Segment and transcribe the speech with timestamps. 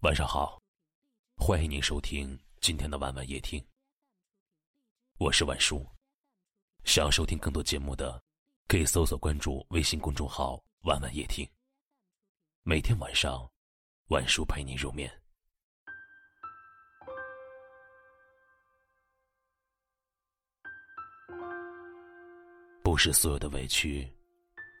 [0.00, 0.58] 晚上好，
[1.36, 3.62] 欢迎您收听今天的晚晚夜听。
[5.18, 5.86] 我是晚叔，
[6.84, 8.18] 想要收听更多节目的，
[8.66, 10.58] 可以搜索关注微信公众号
[10.88, 11.46] “晚晚夜听”。
[12.64, 13.46] 每天晚上，
[14.08, 15.06] 晚叔陪你入眠。
[22.82, 24.10] 不是所有的委屈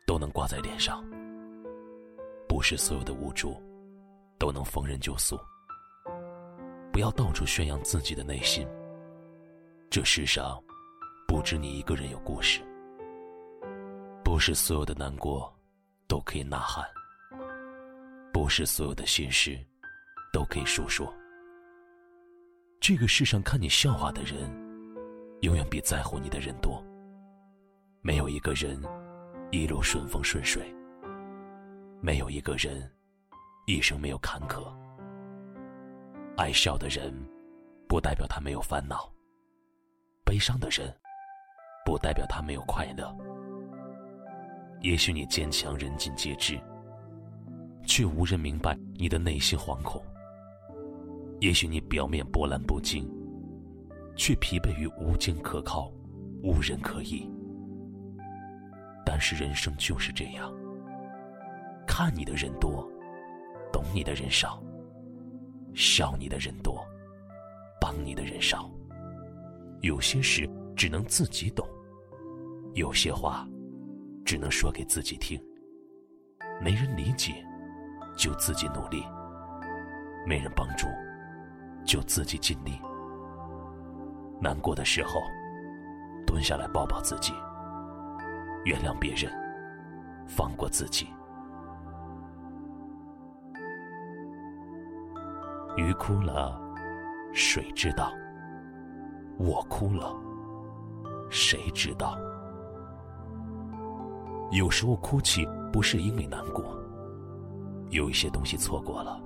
[0.06, 1.04] 都能挂在脸上，
[2.48, 3.62] 不是所有的无助。
[4.40, 5.38] 都能逢人就诉，
[6.90, 8.66] 不要到处宣扬自己的内心。
[9.90, 10.58] 这世上，
[11.28, 12.62] 不止你一个人有故事。
[14.24, 15.54] 不是所有的难过，
[16.08, 16.82] 都可以呐喊。
[18.32, 19.58] 不是所有的心事，
[20.32, 21.12] 都可以诉说。
[22.80, 24.50] 这个世上看你笑话的人，
[25.42, 26.82] 永远比在乎你的人多。
[28.00, 28.82] 没有一个人
[29.50, 30.74] 一路顺风顺水，
[32.00, 32.90] 没有一个人。
[33.70, 34.66] 一生没有坎坷，
[36.36, 37.14] 爱笑的人，
[37.88, 39.08] 不代表他没有烦恼；
[40.24, 40.92] 悲伤的人，
[41.86, 43.16] 不代表他没有快乐。
[44.80, 46.60] 也许你坚强，人尽皆知，
[47.86, 50.02] 却无人明白你的内心惶恐；
[51.38, 53.08] 也许你表面波澜不惊，
[54.16, 55.92] 却疲惫于无坚可靠，
[56.42, 57.24] 无人可依。
[59.06, 60.52] 但是人生就是这样，
[61.86, 62.84] 看你的人多。
[63.80, 64.62] 懂你的人少，
[65.72, 66.86] 笑你的人多，
[67.80, 68.70] 帮你的人少。
[69.80, 71.66] 有些事只能自己懂，
[72.74, 73.48] 有些话
[74.22, 75.42] 只能说给自己听。
[76.60, 77.42] 没人理解，
[78.18, 79.00] 就自己努力；
[80.26, 80.86] 没人帮助，
[81.82, 82.78] 就自己尽力。
[84.42, 85.22] 难过的时候，
[86.26, 87.32] 蹲下来抱抱自己，
[88.66, 89.32] 原谅别人，
[90.28, 91.08] 放过自己。
[95.76, 96.60] 鱼哭了，
[97.32, 98.12] 水知道；
[99.38, 100.14] 我哭了，
[101.30, 102.18] 谁知道？
[104.50, 106.76] 有时候哭泣不是因为难过，
[107.90, 109.20] 有一些东西错过了，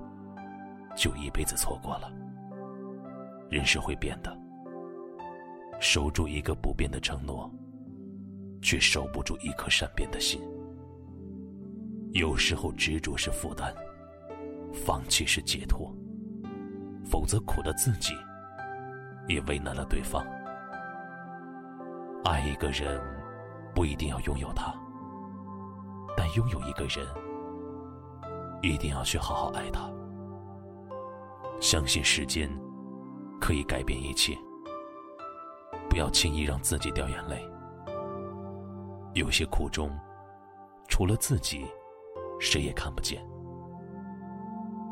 [0.95, 2.11] 就一辈子错过了。
[3.49, 4.37] 人是会变的，
[5.79, 7.51] 守住一个不变的承诺，
[8.61, 10.39] 却守不住一颗善变的心。
[12.11, 13.73] 有时候执着是负担，
[14.71, 15.93] 放弃是解脱。
[17.05, 18.13] 否则，苦了自己，
[19.27, 20.25] 也为难了对方。
[22.23, 22.99] 爱一个人，
[23.75, 24.73] 不一定要拥有他，
[26.17, 27.07] 但拥有一个人，
[28.61, 29.87] 一定要去好好爱他。
[31.61, 32.49] 相信时间
[33.39, 34.35] 可以改变一切，
[35.87, 37.47] 不要轻易让自己掉眼泪。
[39.13, 39.91] 有些苦衷，
[40.87, 41.65] 除了自己，
[42.39, 43.21] 谁也看不见；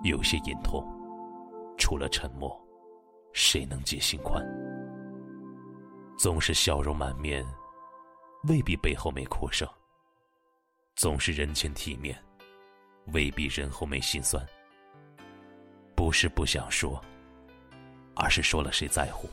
[0.03, 0.87] 有些隐痛。
[1.77, 2.59] 除了沉默，
[3.33, 4.43] 谁能解心宽？
[6.17, 7.45] 总是笑容满面，
[8.47, 9.67] 未必背后没哭声；
[10.95, 12.17] 总是人前体面，
[13.07, 14.45] 未必人后没心酸。
[15.95, 17.03] 不是不想说，
[18.15, 19.27] 而是说了谁在乎？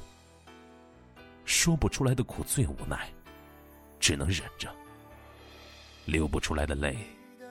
[1.44, 3.08] 说不出来的苦最无奈，
[3.98, 4.70] 只能忍着；
[6.06, 6.96] 流不出来的泪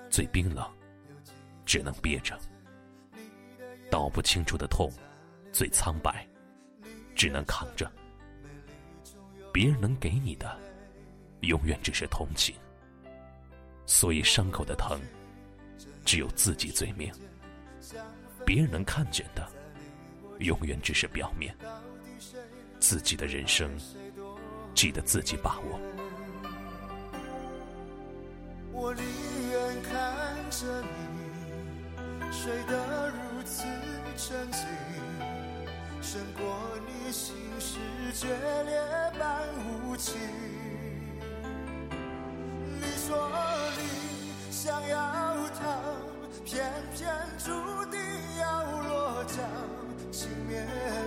[0.10, 0.66] 最冰冷，
[1.66, 2.38] 只能憋着。
[3.90, 4.92] 道不清楚的痛，
[5.52, 6.28] 最苍白，
[7.16, 7.92] 只能扛着。
[9.52, 10.58] 别人能给你的，
[11.42, 12.56] 永远只是同情。
[13.86, 15.00] 所以伤口的疼，
[16.06, 17.12] 只有自己最明。
[18.46, 19.48] 别人能看见的，
[20.40, 21.56] 永远只是表面。
[22.80, 23.70] 自己的人生，
[24.76, 25.80] 记得自己把握。
[28.72, 29.04] 我宁
[29.52, 33.16] 愿看着你睡得如。
[33.46, 33.66] 此
[34.22, 34.62] 沉静，
[36.02, 36.44] 胜过
[36.86, 37.80] 你心事
[38.14, 38.78] 决裂
[39.18, 40.20] 般无情。
[42.82, 43.32] 你说
[43.78, 44.98] 你想要
[45.58, 45.64] 逃，
[46.44, 47.50] 偏偏注
[47.86, 47.98] 定
[48.42, 49.38] 要落脚。
[50.12, 50.60] 情灭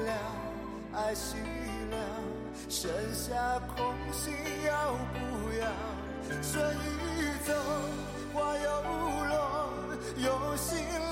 [0.07, 0.13] 了，
[0.95, 1.35] 爱熄
[1.91, 1.97] 了，
[2.71, 4.33] 剩下空心
[4.67, 5.69] 要不要？
[6.41, 7.53] 春已走，
[8.33, 8.83] 花又
[9.29, 9.69] 落，
[10.17, 11.12] 有心。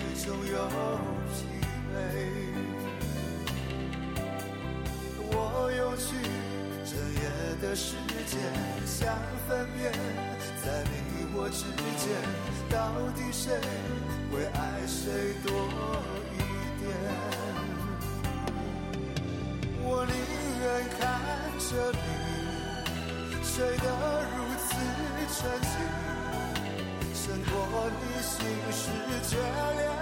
[0.23, 0.37] 总有
[1.33, 1.33] 疲
[1.89, 1.93] 惫，
[5.31, 5.35] 我
[5.75, 6.09] 用去
[6.85, 7.21] 整夜
[7.59, 7.95] 的时
[8.27, 8.37] 间
[8.85, 8.99] 想
[9.47, 9.91] 分辨，
[10.63, 10.93] 在你
[11.33, 11.65] 我之
[11.97, 12.05] 间，
[12.69, 12.77] 到
[13.15, 13.43] 底谁
[14.31, 15.49] 会爱谁多
[16.33, 16.37] 一
[16.79, 16.85] 点？
[19.83, 20.13] 我宁
[20.61, 20.63] 愿
[20.99, 21.01] 看
[21.57, 21.99] 着你
[23.43, 23.85] 睡得
[24.35, 24.69] 如此
[25.33, 25.73] 沉静，
[27.15, 27.51] 胜过
[27.89, 28.31] 你心
[28.71, 28.79] 事
[29.27, 29.31] 决
[29.77, 30.00] 裂。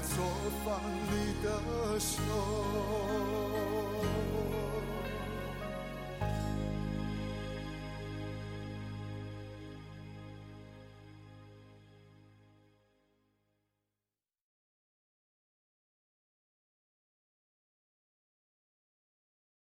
[0.00, 0.24] 在作
[0.64, 0.80] 坊
[1.10, 3.49] 里的手。